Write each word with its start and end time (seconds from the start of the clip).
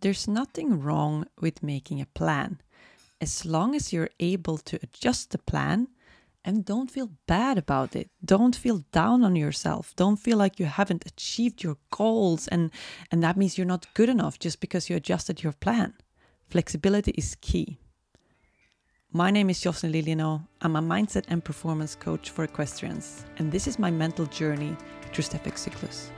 there's 0.00 0.28
nothing 0.28 0.80
wrong 0.80 1.26
with 1.40 1.62
making 1.62 2.00
a 2.00 2.06
plan 2.06 2.60
as 3.20 3.44
long 3.44 3.74
as 3.74 3.92
you're 3.92 4.10
able 4.20 4.58
to 4.58 4.78
adjust 4.82 5.30
the 5.30 5.38
plan 5.38 5.88
and 6.44 6.64
don't 6.64 6.90
feel 6.90 7.10
bad 7.26 7.58
about 7.58 7.96
it. 7.96 8.08
Don't 8.24 8.54
feel 8.56 8.84
down 8.92 9.24
on 9.24 9.36
yourself. 9.36 9.92
Don't 9.96 10.16
feel 10.16 10.38
like 10.38 10.58
you 10.58 10.66
haven't 10.66 11.04
achieved 11.04 11.62
your 11.62 11.76
goals 11.90 12.48
and, 12.48 12.70
and 13.10 13.22
that 13.22 13.36
means 13.36 13.58
you're 13.58 13.66
not 13.66 13.92
good 13.94 14.08
enough 14.08 14.38
just 14.38 14.60
because 14.60 14.88
you 14.88 14.96
adjusted 14.96 15.42
your 15.42 15.52
plan. 15.52 15.94
Flexibility 16.48 17.10
is 17.12 17.36
key. 17.40 17.78
My 19.12 19.30
name 19.30 19.50
is 19.50 19.60
Jocelyn 19.60 19.92
Lilienau. 19.92 20.46
I'm 20.60 20.76
a 20.76 20.82
mindset 20.82 21.24
and 21.28 21.44
performance 21.44 21.94
coach 21.94 22.30
for 22.30 22.44
equestrians, 22.44 23.24
and 23.38 23.50
this 23.50 23.66
is 23.66 23.78
my 23.78 23.90
mental 23.90 24.26
journey 24.26 24.76
through 25.12 25.24
Step 25.24 25.46
Cyclus. 25.56 26.10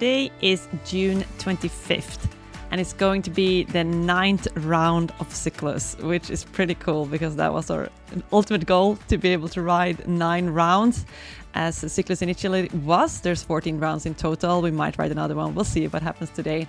Today 0.00 0.32
is 0.40 0.66
June 0.86 1.26
25th 1.40 2.26
and 2.70 2.80
it's 2.80 2.94
going 2.94 3.20
to 3.20 3.28
be 3.28 3.64
the 3.64 3.84
ninth 3.84 4.48
round 4.64 5.12
of 5.20 5.30
Cyclus, 5.30 5.94
which 5.98 6.30
is 6.30 6.42
pretty 6.42 6.74
cool 6.74 7.04
because 7.04 7.36
that 7.36 7.52
was 7.52 7.70
our 7.70 7.90
ultimate 8.32 8.64
goal 8.64 8.96
to 9.08 9.18
be 9.18 9.28
able 9.28 9.50
to 9.50 9.60
ride 9.60 10.08
nine 10.08 10.46
rounds. 10.46 11.04
As 11.52 11.76
Cyclus 11.92 12.22
initially 12.22 12.70
was, 12.82 13.20
there's 13.20 13.42
14 13.42 13.78
rounds 13.78 14.06
in 14.06 14.14
total. 14.14 14.62
We 14.62 14.70
might 14.70 14.96
ride 14.96 15.10
another 15.10 15.34
one. 15.34 15.54
We'll 15.54 15.66
see 15.66 15.86
what 15.86 16.00
happens 16.00 16.30
today. 16.30 16.66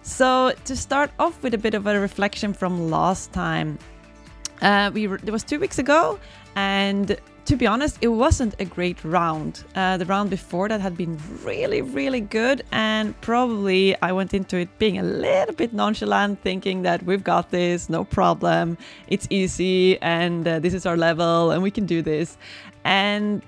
So 0.00 0.54
to 0.64 0.74
start 0.74 1.10
off 1.18 1.42
with 1.42 1.52
a 1.52 1.58
bit 1.58 1.74
of 1.74 1.86
a 1.86 2.00
reflection 2.00 2.54
from 2.54 2.88
last 2.88 3.30
time, 3.34 3.78
uh, 4.62 4.90
we 4.94 5.06
it 5.06 5.30
was 5.30 5.44
two 5.44 5.60
weeks 5.60 5.78
ago, 5.78 6.18
and 6.56 7.18
to 7.50 7.56
be 7.56 7.66
honest, 7.66 7.98
it 8.00 8.06
wasn't 8.06 8.54
a 8.60 8.64
great 8.64 9.04
round. 9.04 9.64
Uh, 9.74 9.96
the 9.96 10.04
round 10.04 10.30
before 10.30 10.68
that 10.68 10.80
had 10.80 10.96
been 10.96 11.18
really, 11.42 11.82
really 11.82 12.20
good, 12.20 12.62
and 12.70 13.20
probably 13.22 14.00
I 14.02 14.12
went 14.12 14.32
into 14.34 14.56
it 14.56 14.68
being 14.78 14.98
a 14.98 15.02
little 15.02 15.52
bit 15.56 15.72
nonchalant, 15.72 16.40
thinking 16.42 16.82
that 16.82 17.02
we've 17.02 17.24
got 17.24 17.50
this, 17.50 17.90
no 17.90 18.04
problem, 18.04 18.78
it's 19.08 19.26
easy, 19.30 20.00
and 20.00 20.46
uh, 20.46 20.60
this 20.60 20.72
is 20.72 20.86
our 20.86 20.96
level, 20.96 21.50
and 21.50 21.60
we 21.60 21.72
can 21.72 21.86
do 21.86 22.02
this. 22.02 22.38
And 22.84 23.42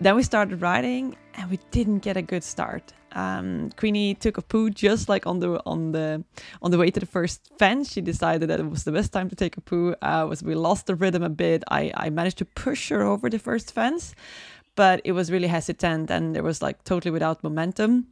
then 0.00 0.14
we 0.14 0.22
started 0.22 0.62
riding, 0.62 1.16
and 1.34 1.50
we 1.50 1.58
didn't 1.72 1.98
get 1.98 2.16
a 2.16 2.22
good 2.22 2.44
start 2.44 2.92
um, 3.12 3.70
Queenie 3.76 4.14
took 4.14 4.38
a 4.38 4.42
poo 4.42 4.70
just 4.70 5.08
like 5.08 5.26
on 5.26 5.40
the 5.40 5.60
on 5.64 5.92
the 5.92 6.24
on 6.62 6.70
the 6.70 6.78
way 6.78 6.90
to 6.90 7.00
the 7.00 7.06
first 7.06 7.50
fence. 7.58 7.92
She 7.92 8.00
decided 8.00 8.48
that 8.50 8.60
it 8.60 8.68
was 8.68 8.84
the 8.84 8.92
best 8.92 9.12
time 9.12 9.28
to 9.28 9.36
take 9.36 9.56
a 9.56 9.60
poo. 9.60 9.94
Uh, 10.02 10.26
was 10.28 10.42
we 10.42 10.54
lost 10.54 10.86
the 10.86 10.94
rhythm 10.94 11.22
a 11.22 11.28
bit. 11.28 11.64
I 11.70 11.92
I 11.94 12.10
managed 12.10 12.38
to 12.38 12.44
push 12.44 12.90
her 12.90 13.02
over 13.02 13.30
the 13.30 13.38
first 13.38 13.72
fence, 13.72 14.14
but 14.76 15.00
it 15.04 15.12
was 15.12 15.30
really 15.30 15.48
hesitant 15.48 16.10
and 16.10 16.34
there 16.34 16.42
was 16.42 16.62
like 16.62 16.84
totally 16.84 17.10
without 17.10 17.42
momentum. 17.42 18.06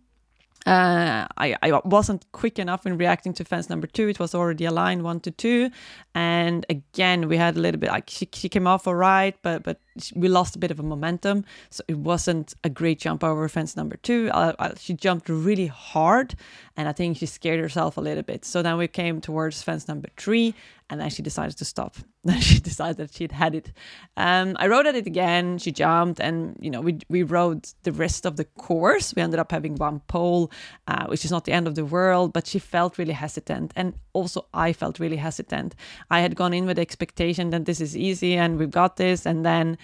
Uh, 0.67 1.29
I, 1.39 1.55
I 1.63 1.81
wasn't 1.85 2.27
quick 2.33 2.59
enough 2.59 2.87
in 2.87 2.99
reacting 2.99 3.33
to 3.35 3.45
fence 3.45 3.71
number 3.71 3.87
two. 3.87 4.09
It 4.09 4.19
was 4.19 4.35
already 4.35 4.65
aligned 4.65 5.05
one 5.05 5.21
to 5.21 5.31
two. 5.31 5.71
And 6.13 6.67
again, 6.69 7.29
we 7.29 7.37
had 7.37 7.57
a 7.57 7.61
little 7.61 7.79
bit 7.79 7.91
like 7.91 8.11
she, 8.11 8.29
she 8.33 8.49
came 8.49 8.67
off 8.67 8.89
all 8.89 8.97
right, 8.97 9.37
but 9.43 9.63
but 9.63 9.81
we 10.15 10.29
lost 10.29 10.57
a 10.57 10.59
bit 10.59 10.71
of 10.71 10.81
a 10.81 10.83
momentum. 10.83 11.45
So 11.71 11.83
it 11.89 11.99
wasn't 11.99 12.55
a 12.65 12.71
great 12.71 13.01
jump 13.01 13.23
over 13.25 13.49
fence 13.49 13.77
number 13.77 13.97
two. 13.97 14.31
Uh, 14.33 14.75
she 14.79 14.95
jumped 14.95 15.29
really 15.29 15.67
hard, 15.67 16.35
and 16.77 16.89
I 16.89 16.93
think 16.93 17.19
she 17.19 17.27
scared 17.27 17.61
herself 17.61 17.97
a 17.97 18.01
little 18.01 18.23
bit. 18.23 18.45
So 18.45 18.63
then 18.63 18.77
we 18.77 18.89
came 18.89 19.21
towards 19.21 19.63
fence 19.63 19.89
number 19.89 20.09
three, 20.17 20.55
and 20.89 21.01
then 21.01 21.11
she 21.11 21.23
decided 21.23 21.57
to 21.59 21.65
stop. 21.65 21.97
Then 22.27 22.41
she 22.41 22.59
decided 22.59 22.97
that 22.97 23.15
she'd 23.15 23.31
had 23.31 23.55
it. 23.55 23.71
Um, 24.17 24.57
I 24.59 24.67
rode 24.67 24.89
at 24.89 24.97
it 24.97 25.07
again. 25.07 25.59
She 25.59 25.71
jumped, 25.71 26.19
and 26.21 26.57
you 26.61 26.73
know 26.73 26.81
we 26.81 26.99
we 27.09 27.23
rode 27.23 27.69
the 27.85 27.93
rest 27.93 28.27
of 28.27 28.35
the 28.35 28.45
course. 28.45 29.15
We 29.15 29.23
ended 29.23 29.39
up 29.39 29.53
having 29.53 29.77
one 29.77 30.01
pole, 30.09 30.51
uh, 30.89 31.07
which 31.07 31.25
is 31.25 31.31
not 31.31 31.45
the 31.45 31.53
end 31.53 31.69
of 31.69 31.77
the 31.77 31.85
world, 31.85 32.33
but 32.33 32.49
she 32.49 32.59
felt 32.59 32.99
really 32.99 33.13
hesitant, 33.13 33.73
and 33.77 33.95
also 34.13 34.47
I 34.53 34.73
felt 34.73 34.99
really 34.99 35.19
hesitant. 35.19 35.77
I 36.11 36.19
had 36.19 36.35
gone 36.35 36.53
in 36.53 36.67
with 36.67 36.77
the 36.79 36.83
expectation 36.83 37.51
that 37.51 37.65
this 37.65 37.81
is 37.81 37.97
easy 37.97 38.35
and 38.37 38.59
we've 38.59 38.73
got 38.73 38.97
this, 38.97 39.25
and 39.25 39.45
then 39.45 39.79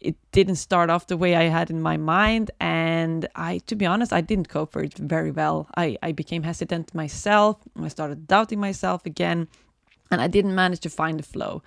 it 0.00 0.16
didn't 0.32 0.56
start 0.56 0.90
off 0.90 1.06
the 1.06 1.16
way 1.16 1.34
I 1.34 1.44
had 1.44 1.70
in 1.70 1.80
my 1.80 1.96
mind. 1.96 2.50
And 2.60 3.28
I, 3.34 3.58
to 3.66 3.74
be 3.74 3.86
honest, 3.86 4.12
I 4.12 4.20
didn't 4.20 4.48
cope 4.48 4.72
for 4.72 4.82
it 4.82 4.94
very 4.94 5.30
well. 5.30 5.66
I, 5.76 5.96
I 6.02 6.12
became 6.12 6.42
hesitant 6.42 6.94
myself. 6.94 7.56
I 7.80 7.88
started 7.88 8.26
doubting 8.26 8.60
myself 8.60 9.04
again, 9.06 9.48
and 10.10 10.20
I 10.20 10.28
didn't 10.28 10.54
manage 10.54 10.80
to 10.80 10.90
find 10.90 11.18
the 11.18 11.24
flow. 11.24 11.62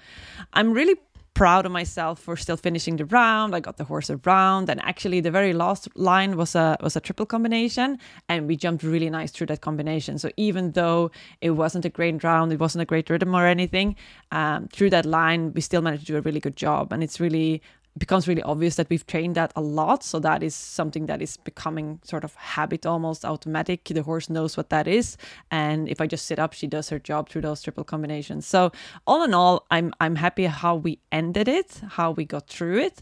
I'm 0.54 0.72
really 0.72 0.96
proud 1.34 1.66
of 1.66 1.72
myself 1.72 2.20
for 2.20 2.36
still 2.36 2.58
finishing 2.58 2.98
the 2.98 3.06
round. 3.06 3.56
I 3.56 3.60
got 3.60 3.78
the 3.78 3.84
horse 3.84 4.10
around, 4.10 4.70
and 4.70 4.82
actually, 4.84 5.22
the 5.22 5.32
very 5.32 5.54
last 5.54 5.88
line 5.96 6.38
was 6.38 6.56
a 6.56 6.78
was 6.82 6.96
a 6.96 7.00
triple 7.00 7.26
combination, 7.26 7.98
and 8.30 8.48
we 8.48 8.56
jumped 8.56 8.84
really 8.84 9.10
nice 9.10 9.32
through 9.32 9.48
that 9.48 9.62
combination. 9.62 10.18
So 10.18 10.30
even 10.38 10.72
though 10.72 11.12
it 11.42 11.52
wasn't 11.52 11.86
a 11.86 11.90
great 11.90 12.24
round, 12.24 12.52
it 12.52 12.60
wasn't 12.60 12.82
a 12.82 12.86
great 12.86 13.10
rhythm 13.10 13.36
or 13.36 13.48
anything, 13.48 13.96
um, 14.32 14.68
through 14.68 14.90
that 14.92 15.06
line, 15.06 15.54
we 15.54 15.62
still 15.62 15.82
managed 15.82 16.06
to 16.08 16.14
do 16.14 16.18
a 16.18 16.22
really 16.22 16.40
good 16.40 16.58
job, 16.58 16.92
and 16.94 17.04
it's 17.04 17.20
really 17.20 17.62
becomes 17.98 18.28
really 18.28 18.42
obvious 18.44 18.76
that 18.76 18.90
we've 18.90 19.06
trained 19.06 19.36
that 19.36 19.52
a 19.56 19.62
lot. 19.62 20.04
So 20.04 20.20
that 20.20 20.44
is 20.44 20.56
something 20.56 21.08
that 21.08 21.22
is 21.22 21.38
becoming 21.38 22.00
sort 22.04 22.24
of 22.24 22.34
habit 22.36 22.86
almost 22.86 23.26
automatic. 23.26 23.84
The 23.84 24.02
horse 24.02 24.30
knows 24.30 24.56
what 24.56 24.70
that 24.70 24.88
is. 24.88 25.18
And 25.50 25.90
if 25.90 26.00
I 26.00 26.08
just 26.08 26.26
sit 26.26 26.40
up, 26.40 26.54
she 26.54 26.68
does 26.68 26.90
her 26.90 27.00
job 27.00 27.30
through 27.30 27.42
those 27.42 27.62
triple 27.62 27.84
combinations. 27.84 28.46
So 28.46 28.72
all 29.06 29.24
in 29.24 29.34
all, 29.34 29.66
I'm 29.72 29.94
I'm 30.00 30.16
happy 30.16 30.46
how 30.46 30.76
we 30.76 31.00
ended 31.12 31.48
it, 31.48 31.82
how 31.90 32.12
we 32.12 32.26
got 32.26 32.48
through 32.48 32.80
it. 32.80 33.02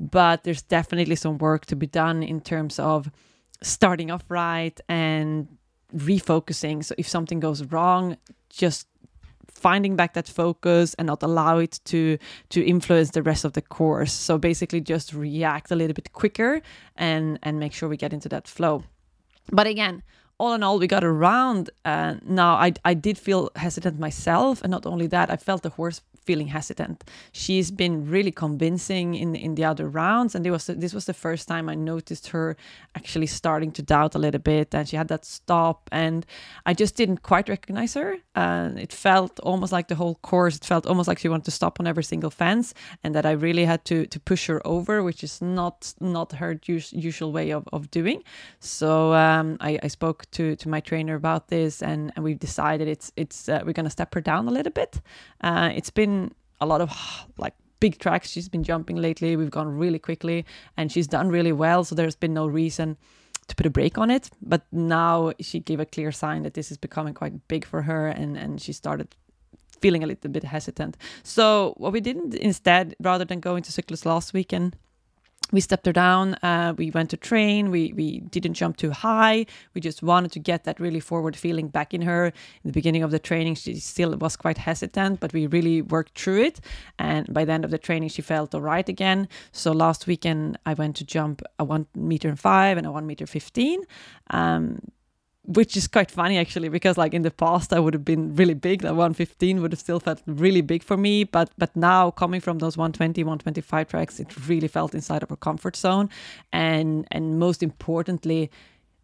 But 0.00 0.42
there's 0.42 0.62
definitely 0.62 1.16
some 1.16 1.38
work 1.38 1.66
to 1.66 1.76
be 1.76 1.86
done 1.86 2.24
in 2.24 2.40
terms 2.40 2.80
of 2.80 3.10
starting 3.62 4.10
off 4.10 4.24
right 4.28 4.78
and 4.88 5.46
refocusing. 5.94 6.84
So 6.84 6.96
if 6.98 7.08
something 7.08 7.38
goes 7.38 7.62
wrong, 7.64 8.16
just 8.50 8.88
finding 9.64 9.96
back 9.96 10.12
that 10.12 10.28
focus 10.28 10.94
and 10.98 11.06
not 11.06 11.22
allow 11.22 11.54
it 11.66 11.74
to 11.84 12.00
to 12.54 12.58
influence 12.74 13.10
the 13.12 13.22
rest 13.30 13.44
of 13.44 13.52
the 13.52 13.62
course. 13.78 14.12
So 14.26 14.32
basically 14.38 14.80
just 14.94 15.08
react 15.14 15.70
a 15.70 15.76
little 15.80 15.96
bit 16.00 16.08
quicker 16.12 16.52
and 17.08 17.38
and 17.42 17.58
make 17.58 17.72
sure 17.76 17.88
we 17.88 17.96
get 17.96 18.12
into 18.12 18.28
that 18.28 18.46
flow. 18.56 18.82
But 19.58 19.66
again 19.66 20.02
all 20.44 20.54
in 20.54 20.62
all, 20.62 20.78
we 20.78 20.86
got 20.86 21.04
around. 21.04 21.70
Uh, 21.84 22.14
now, 22.24 22.54
I, 22.54 22.72
I 22.84 22.94
did 22.94 23.18
feel 23.18 23.50
hesitant 23.56 23.98
myself. 23.98 24.62
And 24.62 24.70
not 24.70 24.86
only 24.86 25.06
that, 25.08 25.30
I 25.30 25.36
felt 25.36 25.62
the 25.62 25.70
horse 25.70 26.00
feeling 26.24 26.48
hesitant. 26.48 27.04
She's 27.32 27.70
been 27.70 28.10
really 28.10 28.32
convincing 28.32 29.14
in 29.14 29.34
in 29.34 29.54
the 29.54 29.64
other 29.64 29.88
rounds, 29.88 30.34
and 30.34 30.50
was 30.50 30.66
this 30.66 30.94
was 30.94 31.04
the 31.04 31.14
first 31.14 31.48
time 31.48 31.68
I 31.68 31.74
noticed 31.74 32.28
her 32.28 32.56
actually 32.94 33.26
starting 33.26 33.72
to 33.72 33.82
doubt 33.82 34.14
a 34.14 34.18
little 34.18 34.40
bit, 34.40 34.74
and 34.74 34.88
she 34.88 34.96
had 34.96 35.08
that 35.08 35.24
stop, 35.24 35.88
and 35.92 36.26
I 36.66 36.74
just 36.74 36.96
didn't 36.96 37.22
quite 37.22 37.48
recognize 37.48 37.94
her. 37.94 38.16
And 38.34 38.78
it 38.78 38.92
felt 38.92 39.40
almost 39.40 39.72
like 39.72 39.88
the 39.88 39.94
whole 39.94 40.16
course. 40.22 40.56
It 40.56 40.64
felt 40.64 40.86
almost 40.86 41.08
like 41.08 41.20
she 41.20 41.28
wanted 41.28 41.44
to 41.44 41.50
stop 41.50 41.80
on 41.80 41.86
every 41.86 42.04
single 42.04 42.30
fence, 42.30 42.74
and 43.02 43.14
that 43.14 43.26
I 43.26 43.32
really 43.32 43.66
had 43.66 43.84
to 43.84 44.06
to 44.06 44.20
push 44.20 44.48
her 44.48 44.60
over, 44.64 45.02
which 45.02 45.22
is 45.24 45.40
not 45.40 45.94
not 46.00 46.32
her 46.32 46.58
us- 46.68 46.92
usual 46.92 47.32
way 47.32 47.52
of 47.52 47.64
of 47.72 47.90
doing. 47.90 48.22
So 48.60 49.12
um, 49.12 49.56
I, 49.60 49.78
I 49.86 49.88
spoke 49.88 50.24
to 50.34 50.56
to 50.56 50.68
my 50.68 50.80
trainer 50.80 51.14
about 51.14 51.48
this, 51.48 51.82
and 51.82 52.12
and 52.14 52.24
we've 52.24 52.38
decided 52.38 52.88
it's 52.88 53.12
it's 53.16 53.48
uh, 53.48 53.62
we're 53.64 53.72
gonna 53.72 53.90
step 53.90 54.14
her 54.14 54.20
down 54.20 54.48
a 54.48 54.50
little 54.50 54.72
bit. 54.72 55.00
Uh, 55.40 55.70
it's 55.74 55.90
been 55.90 56.32
a 56.60 56.66
lot 56.66 56.80
of 56.80 56.90
like 57.38 57.54
big 57.80 57.98
tracks 57.98 58.30
she's 58.30 58.48
been 58.48 58.64
jumping 58.64 58.96
lately. 58.96 59.36
We've 59.36 59.50
gone 59.50 59.68
really 59.76 59.98
quickly 59.98 60.46
and 60.76 60.90
she's 60.90 61.06
done 61.06 61.28
really 61.28 61.52
well. 61.52 61.84
So 61.84 61.94
there's 61.94 62.16
been 62.16 62.32
no 62.32 62.46
reason 62.46 62.96
to 63.48 63.54
put 63.54 63.66
a 63.66 63.70
break 63.70 63.98
on 63.98 64.10
it. 64.10 64.30
But 64.40 64.62
now 64.72 65.32
she 65.40 65.60
gave 65.60 65.80
a 65.80 65.84
clear 65.84 66.10
sign 66.12 66.44
that 66.44 66.54
this 66.54 66.70
is 66.70 66.78
becoming 66.78 67.14
quite 67.14 67.46
big 67.46 67.66
for 67.66 67.82
her 67.82 68.08
and, 68.08 68.38
and 68.38 68.60
she 68.60 68.72
started 68.72 69.14
feeling 69.80 70.02
a 70.02 70.06
little 70.06 70.30
bit 70.30 70.44
hesitant. 70.44 70.96
So 71.22 71.74
what 71.76 71.92
we 71.92 72.00
didn't 72.00 72.34
instead, 72.34 72.94
rather 73.00 73.26
than 73.26 73.40
going 73.40 73.62
to 73.64 73.72
Cyclus 73.72 74.06
last 74.06 74.32
weekend, 74.32 74.76
we 75.54 75.60
stepped 75.60 75.86
her 75.86 75.92
down. 75.92 76.34
Uh, 76.42 76.74
we 76.76 76.90
went 76.90 77.10
to 77.10 77.16
train. 77.16 77.70
We 77.70 77.92
we 77.92 78.20
didn't 78.34 78.54
jump 78.54 78.76
too 78.76 78.90
high. 78.90 79.46
We 79.74 79.80
just 79.80 80.02
wanted 80.02 80.32
to 80.32 80.40
get 80.40 80.64
that 80.64 80.80
really 80.80 81.00
forward 81.00 81.36
feeling 81.36 81.68
back 81.68 81.94
in 81.94 82.02
her. 82.02 82.26
In 82.26 82.66
the 82.70 82.72
beginning 82.72 83.04
of 83.04 83.10
the 83.10 83.20
training, 83.20 83.54
she 83.54 83.76
still 83.76 84.16
was 84.16 84.36
quite 84.36 84.58
hesitant, 84.58 85.20
but 85.20 85.32
we 85.32 85.46
really 85.46 85.80
worked 85.80 86.18
through 86.18 86.42
it. 86.42 86.60
And 86.98 87.32
by 87.32 87.44
the 87.44 87.52
end 87.52 87.64
of 87.64 87.70
the 87.70 87.78
training, 87.78 88.10
she 88.10 88.22
felt 88.22 88.54
all 88.54 88.62
right 88.74 88.88
again. 88.88 89.28
So 89.52 89.72
last 89.72 90.06
weekend, 90.06 90.58
I 90.66 90.74
went 90.74 90.96
to 90.96 91.04
jump 91.04 91.42
a 91.58 91.64
one 91.64 91.86
meter 91.94 92.28
and 92.28 92.38
five 92.38 92.76
and 92.78 92.86
a 92.86 92.90
one 92.90 93.06
meter 93.06 93.26
fifteen. 93.26 93.80
Um, 94.30 94.80
which 95.46 95.76
is 95.76 95.86
quite 95.86 96.10
funny 96.10 96.38
actually 96.38 96.68
because 96.68 96.96
like 96.96 97.12
in 97.12 97.22
the 97.22 97.30
past 97.30 97.72
i 97.72 97.78
would 97.78 97.92
have 97.92 98.04
been 98.04 98.34
really 98.34 98.54
big 98.54 98.80
that 98.80 98.94
115 98.94 99.60
would 99.60 99.72
have 99.72 99.78
still 99.80 100.00
felt 100.00 100.22
really 100.26 100.62
big 100.62 100.82
for 100.82 100.96
me 100.96 101.22
but 101.24 101.50
but 101.58 101.74
now 101.76 102.10
coming 102.10 102.40
from 102.40 102.58
those 102.58 102.76
120 102.76 103.22
125 103.22 103.88
tracks 103.88 104.18
it 104.18 104.48
really 104.48 104.68
felt 104.68 104.94
inside 104.94 105.22
of 105.22 105.30
our 105.30 105.36
comfort 105.36 105.76
zone 105.76 106.08
and 106.52 107.06
and 107.10 107.38
most 107.38 107.62
importantly 107.62 108.50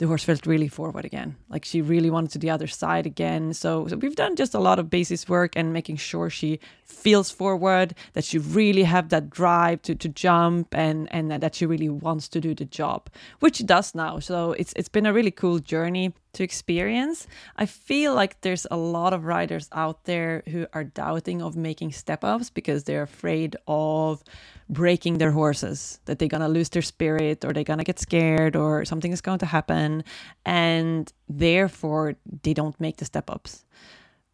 the 0.01 0.07
horse 0.07 0.25
felt 0.25 0.47
really 0.47 0.67
forward 0.67 1.05
again. 1.05 1.37
Like 1.51 1.67
she 1.67 1.83
really 1.83 2.09
wanted 2.09 2.31
to 2.31 2.39
the 2.39 2.49
other 2.49 2.67
side 2.67 3.05
again. 3.05 3.53
So, 3.53 3.87
so 3.87 3.97
we've 3.97 4.17
done 4.17 4.35
just 4.35 4.55
a 4.55 4.59
lot 4.59 4.79
of 4.79 4.89
basis 4.89 5.29
work 5.29 5.53
and 5.57 5.75
making 5.75 5.97
sure 5.97 6.31
she 6.31 6.59
feels 6.87 7.31
forward, 7.31 7.95
that 8.15 8.25
she 8.25 8.39
really 8.39 8.85
have 8.85 9.11
that 9.11 9.29
drive 9.29 9.83
to, 9.83 9.95
to 9.95 10.09
jump 10.09 10.75
and, 10.75 11.07
and 11.13 11.31
that 11.31 11.55
she 11.55 11.67
really 11.67 11.91
wants 11.91 12.29
to 12.29 12.41
do 12.41 12.55
the 12.55 12.65
job, 12.65 13.11
which 13.41 13.57
she 13.57 13.63
does 13.63 13.95
now. 13.95 14.21
So 14.21 14.53
it's 14.53 14.73
it's 14.75 14.89
been 14.89 15.05
a 15.05 15.13
really 15.13 15.31
cool 15.31 15.59
journey 15.59 16.15
to 16.33 16.45
experience. 16.45 17.27
I 17.57 17.67
feel 17.67 18.15
like 18.15 18.41
there's 18.41 18.67
a 18.71 18.77
lot 18.77 19.13
of 19.13 19.25
riders 19.25 19.69
out 19.73 20.05
there 20.05 20.43
who 20.49 20.67
are 20.73 20.85
doubting 20.85 21.43
of 21.43 21.57
making 21.57 21.93
step 21.93 22.25
ups 22.25 22.51
because 22.51 22.85
they're 22.85 23.03
afraid 23.03 23.57
of 23.67 24.23
breaking 24.69 25.19
their 25.19 25.33
horses, 25.33 26.01
that 26.05 26.19
they're 26.19 26.29
going 26.29 26.43
to 26.43 26.49
lose 26.49 26.69
their 26.69 26.83
spirit 26.83 27.45
or 27.45 27.53
they're 27.53 27.65
going 27.65 27.79
to 27.79 27.85
get 27.85 27.99
scared 27.99 28.55
or 28.55 28.85
something 28.85 29.13
is 29.13 29.21
going 29.21 29.41
to 29.41 29.47
happen. 29.47 30.05
And 30.47 31.13
therefore, 31.29 32.15
they 32.43 32.55
don't 32.55 32.81
make 32.81 32.99
the 32.99 33.05
step 33.05 33.29
ups. 33.31 33.65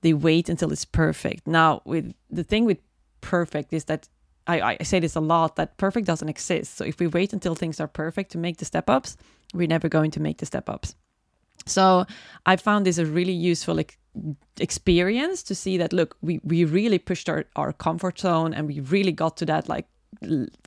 They 0.03 0.13
wait 0.13 0.49
until 0.49 0.73
it's 0.73 0.85
perfect. 0.85 1.47
Now, 1.47 1.81
with 1.85 2.15
the 2.31 2.45
thing 2.45 2.67
with 2.67 2.79
perfect 3.23 3.73
is 3.73 3.87
that 3.87 4.09
I, 4.47 4.77
I 4.79 4.85
say 4.85 5.01
this 5.01 5.17
a 5.17 5.21
lot 5.21 5.57
that 5.57 5.77
perfect 5.77 6.07
doesn't 6.07 6.29
exist. 6.29 6.77
So 6.77 6.85
if 6.85 7.01
we 7.01 7.07
wait 7.07 7.33
until 7.33 7.55
things 7.55 7.81
are 7.81 7.89
perfect 7.89 8.31
to 8.33 8.39
make 8.39 8.59
the 8.59 8.65
step 8.65 8.89
ups, 8.89 9.17
we're 9.53 9.67
never 9.67 9.89
going 9.89 10.11
to 10.13 10.21
make 10.21 10.39
the 10.39 10.47
step 10.47 10.69
ups. 10.69 10.95
So 11.67 12.07
I 12.47 12.57
found 12.57 12.87
this 12.87 12.99
a 12.99 13.07
really 13.07 13.33
useful 13.33 13.75
like, 13.75 13.99
experience 14.59 15.43
to 15.43 15.55
see 15.55 15.77
that 15.79 15.93
look, 15.93 16.17
we 16.23 16.41
we 16.43 16.65
really 16.65 16.99
pushed 16.99 17.29
our, 17.29 17.45
our 17.55 17.73
comfort 17.73 18.19
zone 18.19 18.55
and 18.55 18.67
we 18.67 18.81
really 18.81 19.13
got 19.13 19.37
to 19.39 19.47
that 19.47 19.69
like 19.69 19.87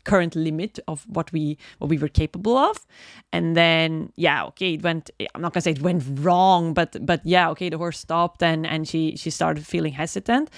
current 0.04 0.36
limit 0.36 0.80
of 0.88 1.06
what 1.08 1.32
we 1.32 1.58
what 1.80 1.90
we 1.90 1.98
were 1.98 2.08
capable 2.08 2.58
of. 2.58 2.86
And 3.34 3.56
then 3.56 4.12
yeah 4.16 4.46
okay 4.46 4.74
it 4.74 4.84
went 4.84 5.10
i'm 5.34 5.42
not 5.42 5.54
gonna 5.54 5.62
say 5.62 5.72
it 5.72 5.82
went 5.82 6.04
wrong 6.20 6.74
but 6.74 6.96
but 7.06 7.22
yeah 7.26 7.50
okay 7.52 7.70
the 7.70 7.78
horse 7.78 8.00
stopped 8.00 8.44
and 8.44 8.66
and 8.66 8.88
she 8.88 9.16
she 9.16 9.30
started 9.30 9.66
feeling 9.66 9.94
hesitant 9.94 10.50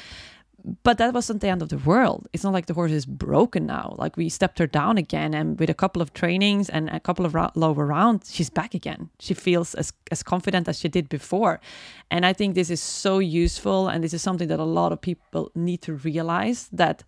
but 0.84 0.98
that 0.98 1.14
wasn't 1.14 1.42
the 1.42 1.48
end 1.48 1.62
of 1.62 1.70
the 1.70 1.78
world. 1.78 2.28
It's 2.34 2.44
not 2.44 2.54
like 2.54 2.66
the 2.66 2.74
horse 2.74 2.92
is 2.92 3.06
broken 3.06 3.66
now. 3.66 3.96
Like 3.98 4.18
we 4.18 4.30
stepped 4.30 4.60
her 4.60 4.68
down 4.68 4.98
again, 4.98 5.34
and 5.34 5.60
with 5.60 5.70
a 5.70 5.74
couple 5.74 6.02
of 6.02 6.14
trainings 6.14 6.70
and 6.70 6.90
a 6.90 7.00
couple 7.00 7.26
of 7.26 7.36
lower 7.56 7.86
rounds, 7.86 8.34
she's 8.34 8.50
back 8.50 8.74
again. 8.74 9.10
She 9.20 9.34
feels 9.34 9.76
as 9.76 9.94
as 10.12 10.24
confident 10.24 10.68
as 10.68 10.80
she 10.80 10.90
did 10.90 11.10
before, 11.10 11.60
and 12.10 12.26
I 12.26 12.34
think 12.34 12.56
this 12.56 12.70
is 12.70 12.82
so 12.82 13.20
useful. 13.20 13.88
And 13.88 14.04
this 14.04 14.14
is 14.14 14.22
something 14.22 14.48
that 14.48 14.60
a 14.60 14.66
lot 14.66 14.92
of 14.92 15.02
people 15.02 15.52
need 15.56 15.82
to 15.84 15.94
realize 15.94 16.70
that 16.72 17.04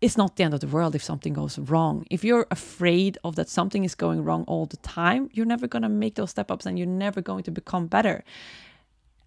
it's 0.00 0.16
not 0.18 0.36
the 0.36 0.44
end 0.44 0.52
of 0.52 0.60
the 0.60 0.66
world 0.66 0.94
if 0.94 1.02
something 1.02 1.32
goes 1.32 1.58
wrong. 1.58 2.04
If 2.10 2.24
you're 2.24 2.46
afraid 2.50 3.16
of 3.24 3.36
that 3.36 3.48
something 3.48 3.84
is 3.84 3.94
going 3.94 4.22
wrong 4.22 4.44
all 4.46 4.66
the 4.66 4.76
time, 4.78 5.30
you're 5.32 5.46
never 5.46 5.66
going 5.66 5.82
to 5.82 5.88
make 5.88 6.16
those 6.16 6.30
step 6.30 6.50
ups, 6.50 6.66
and 6.66 6.78
you're 6.78 6.86
never 6.86 7.22
going 7.22 7.44
to 7.44 7.50
become 7.50 7.86
better. 7.86 8.22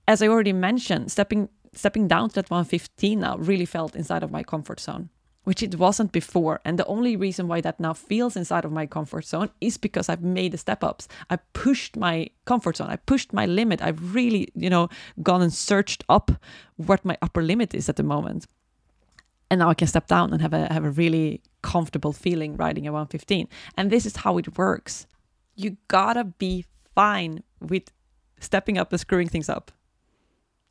As 0.07 0.21
I 0.21 0.27
already 0.27 0.53
mentioned, 0.53 1.11
stepping 1.11 1.49
stepping 1.77 2.07
down 2.07 2.29
to 2.29 2.35
that 2.35 2.49
115 2.49 3.19
now 3.19 3.37
really 3.37 3.65
felt 3.65 3.95
inside 3.95 4.23
of 4.23 4.31
my 4.31 4.43
comfort 4.43 4.79
zone, 4.79 5.09
which 5.43 5.61
it 5.61 5.75
wasn't 5.75 6.11
before. 6.11 6.59
And 6.65 6.77
the 6.77 6.85
only 6.85 7.15
reason 7.15 7.47
why 7.47 7.61
that 7.61 7.79
now 7.79 7.93
feels 7.93 8.35
inside 8.35 8.65
of 8.65 8.71
my 8.71 8.85
comfort 8.85 9.25
zone 9.25 9.49
is 9.61 9.77
because 9.77 10.09
I've 10.09 10.23
made 10.23 10.51
the 10.51 10.57
step 10.57 10.83
ups. 10.83 11.07
I 11.29 11.37
pushed 11.53 11.95
my 11.95 12.29
comfort 12.45 12.77
zone. 12.77 12.89
I 12.89 12.97
pushed 12.97 13.31
my 13.31 13.45
limit. 13.45 13.81
I've 13.81 14.15
really, 14.15 14.49
you 14.55 14.69
know, 14.69 14.89
gone 15.21 15.41
and 15.41 15.53
searched 15.53 16.03
up 16.09 16.31
what 16.75 17.05
my 17.05 17.17
upper 17.21 17.43
limit 17.43 17.73
is 17.73 17.89
at 17.89 17.95
the 17.95 18.03
moment. 18.03 18.47
And 19.49 19.59
now 19.59 19.69
I 19.69 19.75
can 19.75 19.87
step 19.87 20.07
down 20.07 20.33
and 20.33 20.41
have 20.41 20.53
a 20.53 20.71
have 20.73 20.83
a 20.83 20.89
really 20.89 21.41
comfortable 21.61 22.11
feeling 22.11 22.57
riding 22.57 22.85
a 22.85 22.91
115. 22.91 23.47
And 23.77 23.89
this 23.89 24.05
is 24.05 24.17
how 24.17 24.37
it 24.37 24.57
works. 24.57 25.07
You 25.55 25.77
gotta 25.87 26.25
be 26.25 26.65
fine 26.95 27.43
with 27.61 27.91
stepping 28.39 28.77
up 28.77 28.91
and 28.91 28.99
screwing 28.99 29.29
things 29.29 29.47
up 29.47 29.71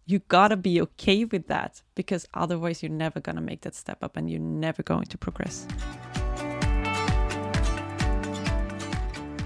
you 0.07 0.21
gotta 0.29 0.57
be 0.57 0.81
okay 0.81 1.25
with 1.25 1.49
that 1.49 1.83
because 1.97 2.29
otherwise 2.33 2.81
you're 2.83 2.93
never 2.93 3.19
gonna 3.19 3.41
make 3.41 3.63
that 3.63 3.75
step 3.75 3.99
up 4.03 4.17
and 4.17 4.31
you're 4.31 4.41
never 4.41 4.83
going 4.83 5.05
to 5.05 5.19
progress. 5.19 5.67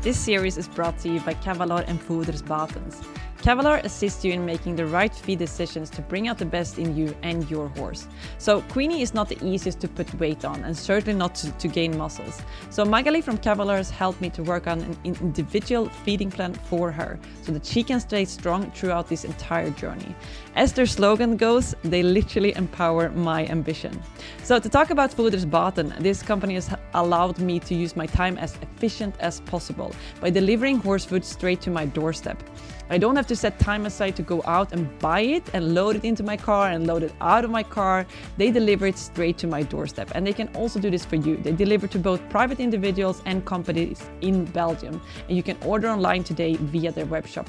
This 0.03 0.19
series 0.19 0.59
is 0.59 0.69
brought 0.69 0.99
to 1.01 1.09
you 1.09 1.21
by 1.21 1.35
Cavalor 1.35 1.85
and 1.87 1.99
Voeders 2.01 2.43
Batens. 2.43 3.05
Cavalor 3.43 3.81
assists 3.85 4.23
you 4.23 4.33
in 4.33 4.45
making 4.45 4.77
the 4.77 4.85
right 4.85 5.15
feed 5.15 5.39
decisions 5.39 5.89
to 5.91 6.03
bring 6.03 6.29
out 6.29 6.37
the 6.37 6.45
best 6.45 6.79
in 6.79 6.95
you 6.95 7.17
and 7.23 7.51
your 7.51 7.69
horse. 7.69 8.07
So 8.37 8.61
Queenie 8.69 9.01
is 9.01 9.15
not 9.15 9.31
the 9.31 9.43
easiest 9.43 9.81
to 9.81 9.89
put 9.89 10.13
weight 10.21 10.45
on 10.45 10.63
and 10.65 10.77
certainly 10.77 11.19
not 11.19 11.35
to, 11.37 11.51
to 11.51 11.67
gain 11.67 11.97
muscles. 11.97 12.43
So 12.69 12.85
Magali 12.85 13.23
from 13.23 13.39
Cavalor 13.39 13.79
has 13.79 13.89
helped 13.89 14.21
me 14.21 14.29
to 14.31 14.43
work 14.43 14.67
on 14.67 14.81
an 14.81 14.99
individual 15.05 15.89
feeding 16.05 16.31
plan 16.31 16.53
for 16.53 16.93
her 16.93 17.19
so 17.43 17.53
that 17.53 17.65
she 17.65 17.83
can 17.83 17.99
stay 17.99 18.27
strong 18.27 18.71
throughout 18.73 19.09
this 19.09 19.25
entire 19.25 19.71
journey. 19.71 20.15
As 20.55 20.75
their 20.75 20.87
slogan 20.87 21.39
goes, 21.39 21.75
they 21.83 22.03
literally 22.03 22.55
empower 22.57 23.09
my 23.09 23.47
ambition. 23.47 24.03
So 24.43 24.59
to 24.59 24.69
talk 24.69 24.91
about 24.91 25.13
Voeders 25.13 25.47
Baten, 25.47 25.99
this 26.01 26.23
company 26.23 26.55
has 26.55 26.69
allowed 26.93 27.39
me 27.39 27.59
to 27.61 27.75
use 27.75 27.97
my 27.97 28.07
time 28.07 28.37
as 28.37 28.59
efficient 28.61 29.15
as 29.21 29.41
possible 29.41 29.95
by 30.21 30.29
delivering 30.29 30.77
horse 30.77 31.07
food 31.07 31.25
straight 31.25 31.63
to 31.63 31.71
my 31.71 31.87
doorstep. 31.87 32.43
I 32.93 32.99
don't 32.99 33.15
have 33.15 33.29
to 33.29 33.37
set 33.37 33.57
time 33.61 33.87
aside 33.87 34.17
to 34.17 34.23
go 34.23 34.43
out 34.47 34.73
and 34.73 34.99
buy 34.99 35.21
it 35.21 35.45
and 35.55 35.77
load 35.77 35.95
it 35.95 36.05
into 36.05 36.25
my 36.25 36.37
car 36.37 36.71
and 36.71 36.89
load 36.89 37.05
it 37.05 37.13
out 37.21 37.45
of 37.45 37.51
my 37.53 37.63
car. 37.63 38.05
They 38.37 38.51
deliver 38.51 38.89
it 38.89 38.99
straight 38.99 39.39
to 39.39 39.47
my 39.47 39.63
doorstep. 39.63 40.11
And 40.17 40.27
they 40.27 40.33
can 40.33 40.49
also 40.57 40.81
do 40.81 40.91
this 40.91 41.05
for 41.05 41.15
you. 41.15 41.37
They 41.37 41.53
deliver 41.53 41.87
to 41.87 42.01
both 42.01 42.21
private 42.31 42.59
individuals 42.59 43.23
and 43.27 43.47
companies 43.47 44.03
in 44.23 44.45
Belgium. 44.47 45.01
And 45.29 45.37
you 45.37 45.45
can 45.45 45.57
order 45.65 45.89
online 45.89 46.25
today 46.25 46.57
via 46.57 46.91
their 46.91 47.07
web 47.07 47.29
shop. 47.29 47.49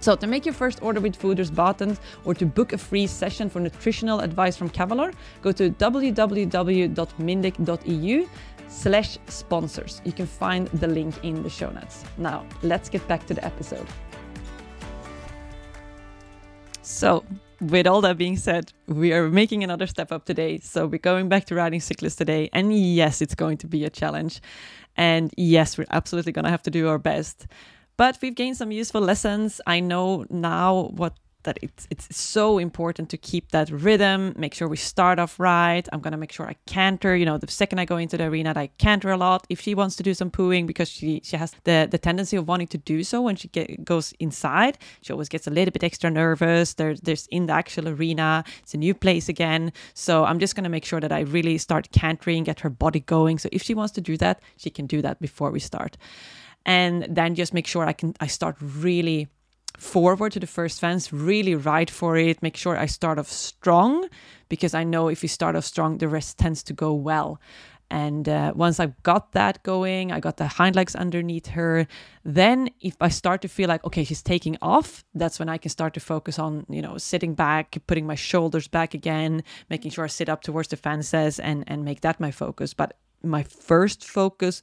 So, 0.00 0.16
to 0.16 0.26
make 0.26 0.46
your 0.46 0.54
first 0.54 0.82
order 0.82 1.00
with 1.00 1.20
Voeders 1.20 1.50
Batens 1.50 1.98
or 2.24 2.32
to 2.32 2.46
book 2.46 2.72
a 2.72 2.78
free 2.78 3.06
session 3.06 3.50
for 3.50 3.60
nutritional 3.60 4.20
advice 4.20 4.56
from 4.56 4.70
Cavalor, 4.70 5.12
go 5.42 5.52
to 5.52 5.68
www.mindic.eu 5.68 8.26
slash 8.68 9.18
sponsors. 9.26 10.00
You 10.04 10.12
can 10.12 10.26
find 10.26 10.68
the 10.68 10.86
link 10.86 11.14
in 11.22 11.42
the 11.42 11.50
show 11.50 11.70
notes. 11.70 12.04
Now, 12.16 12.46
let's 12.62 12.88
get 12.88 13.06
back 13.08 13.26
to 13.26 13.34
the 13.34 13.44
episode. 13.44 13.86
So, 16.86 17.24
with 17.60 17.88
all 17.88 18.00
that 18.02 18.16
being 18.16 18.36
said, 18.36 18.72
we 18.86 19.12
are 19.12 19.28
making 19.28 19.64
another 19.64 19.88
step 19.88 20.12
up 20.12 20.24
today. 20.24 20.60
So, 20.60 20.86
we're 20.86 20.98
going 20.98 21.28
back 21.28 21.44
to 21.46 21.56
riding 21.56 21.80
Cyclus 21.80 22.14
today. 22.14 22.48
And 22.52 22.72
yes, 22.72 23.20
it's 23.20 23.34
going 23.34 23.58
to 23.58 23.66
be 23.66 23.84
a 23.84 23.90
challenge. 23.90 24.40
And 24.96 25.34
yes, 25.36 25.76
we're 25.76 25.88
absolutely 25.90 26.30
going 26.30 26.44
to 26.44 26.50
have 26.50 26.62
to 26.62 26.70
do 26.70 26.88
our 26.88 26.98
best. 26.98 27.48
But 27.96 28.18
we've 28.22 28.36
gained 28.36 28.56
some 28.56 28.70
useful 28.70 29.00
lessons. 29.00 29.60
I 29.66 29.80
know 29.80 30.26
now 30.30 30.92
what 30.94 31.16
that 31.46 31.58
it's 31.62 31.86
it's 31.90 32.14
so 32.14 32.58
important 32.58 33.08
to 33.10 33.16
keep 33.16 33.50
that 33.52 33.70
rhythm, 33.70 34.34
make 34.36 34.52
sure 34.54 34.68
we 34.68 34.76
start 34.76 35.18
off 35.18 35.40
right. 35.40 35.88
I'm 35.92 36.00
gonna 36.00 36.18
make 36.18 36.32
sure 36.32 36.46
I 36.46 36.56
canter. 36.66 37.16
You 37.16 37.24
know, 37.24 37.38
the 37.38 37.50
second 37.50 37.78
I 37.78 37.86
go 37.86 37.96
into 37.96 38.16
the 38.18 38.24
arena, 38.24 38.52
I 38.54 38.66
canter 38.78 39.10
a 39.10 39.16
lot. 39.16 39.46
If 39.48 39.60
she 39.60 39.74
wants 39.74 39.96
to 39.96 40.02
do 40.02 40.12
some 40.12 40.30
pooing 40.30 40.66
because 40.66 40.88
she 40.90 41.22
she 41.24 41.36
has 41.36 41.52
the 41.64 41.88
the 41.90 41.98
tendency 41.98 42.36
of 42.36 42.46
wanting 42.46 42.68
to 42.68 42.78
do 42.78 43.02
so 43.02 43.22
when 43.22 43.36
she 43.36 43.48
get, 43.48 43.84
goes 43.84 44.12
inside, 44.20 44.78
she 45.00 45.12
always 45.12 45.28
gets 45.28 45.46
a 45.46 45.50
little 45.50 45.72
bit 45.72 45.84
extra 45.84 46.10
nervous. 46.10 46.74
There's 46.74 47.00
there's 47.00 47.26
in 47.28 47.46
the 47.46 47.54
actual 47.54 47.88
arena, 47.88 48.44
it's 48.62 48.74
a 48.74 48.78
new 48.78 48.94
place 48.94 49.28
again. 49.28 49.72
So 49.94 50.24
I'm 50.24 50.38
just 50.38 50.54
gonna 50.54 50.68
make 50.76 50.84
sure 50.84 51.00
that 51.00 51.12
I 51.12 51.20
really 51.20 51.58
start 51.58 51.90
cantering, 51.92 52.44
get 52.44 52.60
her 52.60 52.70
body 52.70 53.00
going. 53.00 53.38
So 53.38 53.48
if 53.52 53.62
she 53.62 53.74
wants 53.74 53.92
to 53.94 54.00
do 54.00 54.16
that, 54.18 54.40
she 54.56 54.70
can 54.70 54.86
do 54.86 55.00
that 55.02 55.20
before 55.20 55.50
we 55.50 55.60
start 55.60 55.96
and 56.66 57.06
then 57.08 57.34
just 57.34 57.54
make 57.54 57.66
sure 57.66 57.86
I 57.86 57.92
can 57.92 58.14
I 58.20 58.26
start 58.26 58.56
really 58.60 59.28
forward 59.78 60.32
to 60.32 60.40
the 60.40 60.46
first 60.46 60.80
fence, 60.80 61.12
really 61.12 61.54
ride 61.54 61.90
for 61.90 62.16
it, 62.16 62.42
make 62.42 62.56
sure 62.56 62.76
I 62.76 62.86
start 62.86 63.18
off 63.18 63.28
strong 63.28 64.08
because 64.48 64.74
I 64.74 64.84
know 64.84 65.08
if 65.08 65.22
you 65.22 65.28
start 65.28 65.56
off 65.56 65.64
strong, 65.64 65.98
the 65.98 66.08
rest 66.08 66.38
tends 66.38 66.62
to 66.64 66.72
go 66.72 66.92
well. 66.92 67.40
And 67.88 68.28
uh, 68.28 68.52
once 68.56 68.80
I've 68.80 69.00
got 69.04 69.32
that 69.32 69.62
going, 69.62 70.10
I 70.10 70.18
got 70.18 70.38
the 70.38 70.48
hind 70.48 70.74
legs 70.74 70.96
underneath 70.96 71.48
her. 71.48 71.86
Then, 72.24 72.70
if 72.80 72.96
I 73.00 73.08
start 73.08 73.42
to 73.42 73.48
feel 73.48 73.68
like, 73.68 73.84
okay, 73.84 74.02
she's 74.02 74.22
taking 74.22 74.58
off, 74.60 75.04
that's 75.14 75.38
when 75.38 75.48
I 75.48 75.58
can 75.58 75.70
start 75.70 75.94
to 75.94 76.00
focus 76.00 76.38
on, 76.38 76.66
you 76.68 76.82
know, 76.82 76.98
sitting 76.98 77.34
back, 77.34 77.76
putting 77.86 78.06
my 78.06 78.16
shoulders 78.16 78.66
back 78.66 78.92
again, 78.92 79.44
making 79.70 79.92
sure 79.92 80.04
I 80.04 80.08
sit 80.08 80.28
up 80.28 80.42
towards 80.42 80.68
the 80.68 80.76
fences 80.76 81.38
and, 81.38 81.62
and 81.68 81.84
make 81.84 82.00
that 82.00 82.18
my 82.18 82.32
focus. 82.32 82.74
But 82.74 82.96
my 83.22 83.44
first 83.44 84.04
focus 84.04 84.62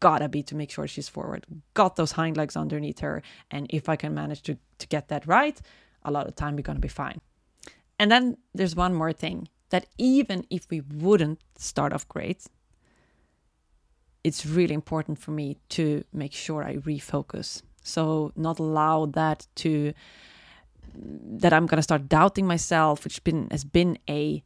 gotta 0.00 0.28
be 0.28 0.42
to 0.44 0.54
make 0.54 0.70
sure 0.70 0.86
she's 0.86 1.08
forward, 1.08 1.46
got 1.74 1.96
those 1.96 2.12
hind 2.12 2.36
legs 2.36 2.56
underneath 2.56 3.00
her. 3.00 3.22
And 3.50 3.66
if 3.70 3.88
I 3.88 3.96
can 3.96 4.14
manage 4.14 4.42
to, 4.42 4.58
to 4.78 4.86
get 4.88 5.08
that 5.08 5.26
right, 5.26 5.60
a 6.04 6.10
lot 6.10 6.26
of 6.26 6.36
time 6.36 6.56
we're 6.56 6.62
gonna 6.62 6.78
be 6.78 6.88
fine. 6.88 7.20
And 7.98 8.10
then 8.10 8.36
there's 8.54 8.76
one 8.76 8.94
more 8.94 9.12
thing 9.12 9.48
that 9.70 9.86
even 9.98 10.44
if 10.50 10.66
we 10.70 10.80
wouldn't 10.80 11.40
start 11.56 11.92
off 11.92 12.08
great, 12.08 12.46
it's 14.22 14.44
really 14.44 14.74
important 14.74 15.18
for 15.18 15.30
me 15.30 15.56
to 15.70 16.04
make 16.12 16.32
sure 16.32 16.62
I 16.64 16.76
refocus. 16.76 17.62
So 17.82 18.32
not 18.36 18.58
allow 18.58 19.06
that 19.06 19.46
to 19.56 19.92
that 20.94 21.52
I'm 21.52 21.66
gonna 21.66 21.82
start 21.82 22.08
doubting 22.08 22.46
myself, 22.46 23.04
which 23.04 23.22
been 23.22 23.48
has 23.50 23.64
been 23.64 23.98
a 24.08 24.42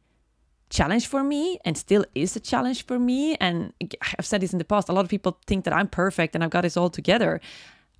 challenge 0.71 1.05
for 1.07 1.23
me 1.23 1.59
and 1.65 1.77
still 1.77 2.03
is 2.15 2.35
a 2.35 2.39
challenge 2.39 2.85
for 2.85 2.97
me. 2.97 3.35
And 3.35 3.73
I've 4.17 4.25
said 4.25 4.41
this 4.41 4.53
in 4.53 4.57
the 4.57 4.65
past 4.65 4.89
a 4.89 4.93
lot 4.93 5.05
of 5.05 5.09
people 5.09 5.37
think 5.45 5.65
that 5.65 5.73
I'm 5.73 5.87
perfect 5.87 6.33
and 6.33 6.43
I've 6.43 6.49
got 6.49 6.61
this 6.61 6.77
all 6.77 6.89
together. 6.89 7.39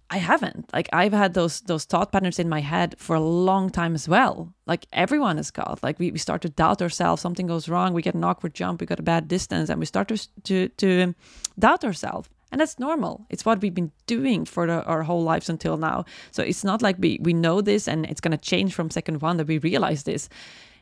I 0.10 0.18
haven't. 0.18 0.74
Like 0.74 0.90
I've 0.92 1.14
had 1.14 1.34
those 1.34 1.62
those 1.62 1.86
thought 1.86 2.12
patterns 2.12 2.40
in 2.40 2.50
my 2.50 2.60
head 2.60 2.96
for 2.98 3.16
a 3.16 3.22
long 3.22 3.70
time 3.70 3.96
as 3.96 4.10
well. 4.10 4.54
Like 4.66 4.86
everyone 4.92 5.38
has 5.38 5.52
got. 5.52 5.82
Like 5.84 6.00
we, 6.00 6.12
we 6.12 6.18
start 6.18 6.42
to 6.42 6.50
doubt 6.50 6.82
ourselves. 6.82 7.22
Something 7.22 7.48
goes 7.48 7.70
wrong. 7.70 7.94
We 7.94 8.02
get 8.02 8.16
an 8.16 8.24
awkward 8.24 8.54
jump. 8.54 8.82
We 8.82 8.88
got 8.88 9.00
a 9.00 9.04
bad 9.04 9.28
distance, 9.30 9.70
and 9.70 9.80
we 9.80 9.86
start 9.86 10.10
to 10.10 10.18
to, 10.44 10.68
to 10.68 11.16
doubt 11.58 11.86
ourselves. 11.86 12.28
And 12.52 12.60
that's 12.60 12.78
normal. 12.78 13.26
It's 13.30 13.46
what 13.46 13.62
we've 13.62 13.74
been 13.74 13.94
doing 14.06 14.44
for 14.44 14.68
the, 14.68 14.84
our 14.84 15.04
whole 15.04 15.24
lives 15.24 15.50
until 15.50 15.78
now. 15.78 16.04
So 16.32 16.44
it's 16.44 16.66
not 16.66 16.82
like 16.82 16.98
we 17.00 17.18
we 17.22 17.34
know 17.34 17.62
this 17.62 17.88
and 17.88 18.06
it's 18.06 18.20
gonna 18.20 18.38
change 18.52 18.74
from 18.74 18.90
second 18.90 19.22
one 19.22 19.38
that 19.38 19.48
we 19.48 19.60
realize 19.60 20.04
this 20.04 20.28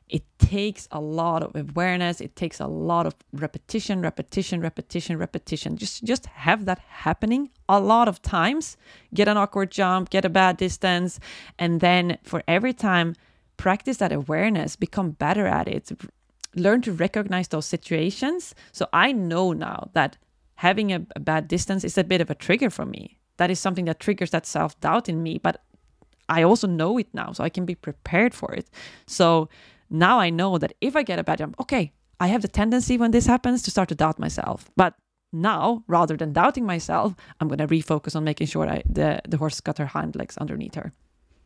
it 0.09 0.23
takes 0.39 0.87
a 0.91 0.99
lot 0.99 1.43
of 1.43 1.55
awareness. 1.55 2.19
It 2.19 2.35
takes 2.35 2.59
a 2.59 2.65
lot 2.65 3.05
of 3.05 3.15
repetition 3.31 4.01
repetition 4.01 4.59
repetition 4.59 5.17
repetition. 5.17 5.77
Just 5.77 6.03
just 6.03 6.25
have 6.25 6.65
that 6.65 6.79
happening 6.79 7.51
a 7.67 7.79
lot 7.79 8.07
of 8.07 8.21
times. 8.21 8.75
Get 9.13 9.27
an 9.27 9.37
awkward 9.37 9.71
jump 9.71 10.09
get 10.09 10.25
a 10.25 10.29
bad 10.29 10.57
distance 10.57 11.19
and 11.57 11.79
then 11.79 12.17
for 12.23 12.43
every 12.47 12.73
time 12.73 13.15
practice 13.57 13.97
that 13.97 14.11
awareness 14.11 14.75
become 14.75 15.11
better 15.11 15.45
at 15.45 15.67
it 15.67 15.91
learn 16.55 16.81
to 16.81 16.91
recognize 16.91 17.49
those 17.49 17.67
situations. 17.67 18.55
So 18.71 18.87
i 18.91 19.11
know 19.11 19.53
now 19.53 19.89
that 19.93 20.17
having 20.55 20.91
a, 20.91 21.05
a 21.15 21.19
bad 21.19 21.47
distance 21.47 21.83
is 21.83 21.97
a 21.97 22.03
bit 22.03 22.21
of 22.21 22.29
a 22.29 22.35
trigger 22.35 22.69
for 22.69 22.85
me. 22.85 23.19
That 23.37 23.51
is 23.51 23.59
something 23.59 23.85
that 23.85 23.99
triggers 23.99 24.31
that 24.31 24.45
self-doubt 24.47 25.07
in 25.07 25.21
me 25.21 25.37
but 25.37 25.61
I 26.29 26.43
also 26.43 26.67
know 26.67 26.97
it 26.99 27.07
now, 27.11 27.31
so 27.31 27.43
I 27.43 27.49
can 27.49 27.65
be 27.65 27.73
prepared 27.73 28.35
for 28.35 28.53
it. 28.53 28.69
So 29.07 29.49
now 29.89 30.19
I 30.19 30.29
know 30.29 30.57
that 30.57 30.73
if 30.81 30.95
I 30.95 31.03
get 31.03 31.19
a 31.19 31.23
bad 31.23 31.39
jump, 31.39 31.55
okay, 31.59 31.93
I 32.19 32.27
have 32.27 32.41
the 32.41 32.47
tendency 32.47 32.97
when 32.97 33.11
this 33.11 33.25
happens 33.25 33.61
to 33.63 33.71
start 33.71 33.89
to 33.89 33.95
doubt 33.95 34.19
myself. 34.19 34.69
But 34.75 34.95
now, 35.31 35.83
rather 35.87 36.17
than 36.17 36.33
doubting 36.33 36.65
myself, 36.65 37.15
I'm 37.39 37.47
going 37.47 37.59
to 37.59 37.67
refocus 37.67 38.15
on 38.15 38.23
making 38.23 38.47
sure 38.47 38.67
I, 38.67 38.83
the, 38.89 39.21
the 39.27 39.37
horse 39.37 39.61
got 39.61 39.77
her 39.77 39.85
hind 39.85 40.15
legs 40.15 40.37
underneath 40.37 40.75
her. 40.75 40.91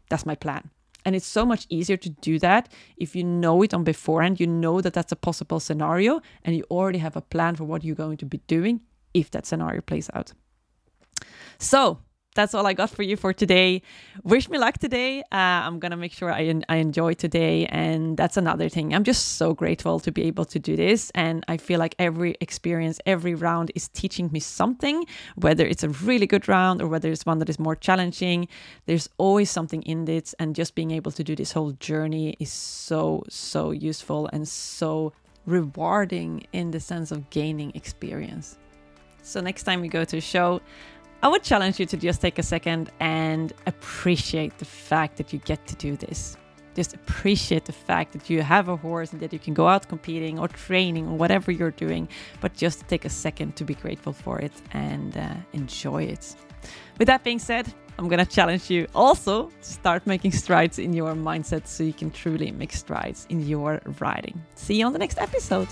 That's 0.09 0.25
my 0.25 0.35
plan. 0.35 0.69
And 1.05 1.15
it's 1.15 1.25
so 1.25 1.45
much 1.45 1.65
easier 1.69 1.97
to 1.97 2.09
do 2.09 2.39
that 2.39 2.71
if 2.97 3.15
you 3.15 3.23
know 3.23 3.61
it 3.61 3.73
on 3.73 3.83
beforehand. 3.83 4.39
You 4.39 4.47
know 4.47 4.79
that 4.79 4.93
that's 4.93 5.11
a 5.11 5.17
possible 5.17 5.59
scenario 5.59 6.21
and 6.43 6.55
you 6.55 6.63
already 6.71 6.99
have 6.99 7.17
a 7.17 7.21
plan 7.21 7.55
for 7.55 7.65
what 7.65 7.83
you're 7.83 7.95
going 7.95 8.17
to 8.17 8.25
be 8.25 8.39
doing 8.47 8.81
if 9.13 9.29
that 9.31 9.45
scenario 9.45 9.81
plays 9.81 10.09
out. 10.13 10.31
So, 11.57 11.99
that's 12.35 12.53
all 12.53 12.65
I 12.65 12.73
got 12.73 12.89
for 12.89 13.03
you 13.03 13.15
for 13.15 13.33
today. 13.33 13.81
Wish 14.23 14.49
me 14.49 14.57
luck 14.57 14.77
today. 14.77 15.21
Uh, 15.31 15.65
I'm 15.65 15.79
gonna 15.79 15.97
make 15.97 16.13
sure 16.13 16.31
I, 16.31 16.61
I 16.69 16.77
enjoy 16.77 17.13
today, 17.13 17.65
and 17.67 18.17
that's 18.17 18.37
another 18.37 18.69
thing. 18.69 18.93
I'm 18.93 19.03
just 19.03 19.37
so 19.37 19.53
grateful 19.53 19.99
to 19.99 20.11
be 20.11 20.23
able 20.23 20.45
to 20.45 20.59
do 20.59 20.75
this, 20.75 21.11
and 21.15 21.43
I 21.47 21.57
feel 21.57 21.79
like 21.79 21.95
every 21.99 22.35
experience, 22.41 22.99
every 23.05 23.35
round 23.35 23.71
is 23.75 23.87
teaching 23.89 24.29
me 24.31 24.39
something. 24.39 25.05
Whether 25.35 25.65
it's 25.65 25.83
a 25.83 25.89
really 25.89 26.27
good 26.27 26.47
round 26.47 26.81
or 26.81 26.87
whether 26.87 27.11
it's 27.11 27.25
one 27.25 27.39
that 27.39 27.49
is 27.49 27.59
more 27.59 27.75
challenging, 27.75 28.47
there's 28.85 29.09
always 29.17 29.49
something 29.51 29.81
in 29.83 30.05
this, 30.05 30.33
and 30.39 30.55
just 30.55 30.75
being 30.75 30.91
able 30.91 31.11
to 31.11 31.23
do 31.23 31.35
this 31.35 31.51
whole 31.51 31.71
journey 31.73 32.35
is 32.39 32.51
so 32.51 33.23
so 33.29 33.71
useful 33.71 34.29
and 34.33 34.47
so 34.47 35.13
rewarding 35.45 36.45
in 36.53 36.71
the 36.71 36.79
sense 36.79 37.11
of 37.11 37.29
gaining 37.29 37.71
experience. 37.75 38.57
So 39.21 39.39
next 39.39 39.63
time 39.63 39.81
we 39.81 39.87
go 39.87 40.03
to 40.03 40.17
a 40.17 40.21
show 40.21 40.61
I 41.23 41.29
would 41.29 41.41
challenge 41.41 41.79
you 41.79 41.85
to 41.85 41.95
just 41.95 42.19
take 42.19 42.37
a 42.37 42.43
second 42.43 42.91
and 42.99 43.53
appreciate 43.65 44.57
the 44.57 44.65
fact 44.65 45.15
that 45.15 45.31
you 45.31 45.39
get 45.39 45.65
to 45.67 45.75
do 45.77 45.95
this. 45.95 46.35
Just 46.75 46.93
appreciate 46.95 47.63
the 47.63 47.71
fact 47.71 48.11
that 48.11 48.29
you 48.29 48.41
have 48.41 48.67
a 48.67 48.75
horse 48.75 49.13
and 49.13 49.21
that 49.21 49.31
you 49.31 49.39
can 49.39 49.53
go 49.53 49.69
out 49.69 49.87
competing 49.87 50.37
or 50.37 50.49
training 50.49 51.07
or 51.07 51.15
whatever 51.15 51.49
you're 51.49 51.71
doing, 51.71 52.09
but 52.41 52.53
just 52.55 52.85
take 52.89 53.05
a 53.05 53.09
second 53.09 53.55
to 53.55 53.63
be 53.63 53.73
grateful 53.73 54.11
for 54.11 54.37
it 54.39 54.51
and 54.71 55.15
uh, 55.15 55.33
enjoy 55.53 56.03
it. 56.03 56.35
With 56.99 57.07
that 57.07 57.23
being 57.23 57.39
said, 57.39 57.73
I'm 57.97 58.09
gonna 58.09 58.25
challenge 58.25 58.69
you 58.69 58.87
also 58.93 59.49
to 59.61 59.69
start 59.81 60.05
making 60.05 60.33
strides 60.33 60.77
in 60.77 60.91
your 60.91 61.13
mindset 61.13 61.67
so 61.67 61.85
you 61.85 61.93
can 61.93 62.11
truly 62.11 62.51
make 62.51 62.73
strides 62.73 63.27
in 63.29 63.47
your 63.47 63.81
riding. 64.01 64.43
See 64.55 64.75
you 64.79 64.85
on 64.85 64.91
the 64.91 64.99
next 64.99 65.19
episode. 65.19 65.69